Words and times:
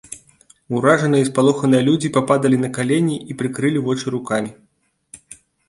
Уражаныя 0.77 1.23
і 1.25 1.27
спалоханыя 1.31 1.83
людзі 1.91 2.11
пападалі 2.17 2.57
на 2.65 2.73
калені 2.79 3.15
і 3.29 3.39
прыкрылі 3.45 3.85
вочы 3.91 4.05
рукамі. 4.19 4.51